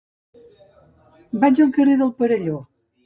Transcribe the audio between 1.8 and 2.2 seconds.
del